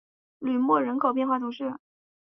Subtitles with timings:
[0.39, 1.75] 吕莫人口变化图示